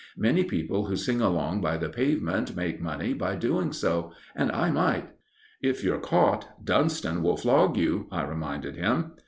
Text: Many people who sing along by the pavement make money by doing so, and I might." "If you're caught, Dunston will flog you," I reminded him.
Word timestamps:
Many 0.17 0.43
people 0.45 0.87
who 0.87 0.95
sing 0.95 1.21
along 1.21 1.61
by 1.61 1.77
the 1.77 1.87
pavement 1.87 2.55
make 2.55 2.81
money 2.81 3.13
by 3.13 3.35
doing 3.35 3.71
so, 3.71 4.11
and 4.35 4.51
I 4.51 4.71
might." 4.71 5.09
"If 5.61 5.83
you're 5.83 5.99
caught, 5.99 6.65
Dunston 6.65 7.21
will 7.21 7.37
flog 7.37 7.77
you," 7.77 8.07
I 8.11 8.23
reminded 8.23 8.77
him. 8.77 9.11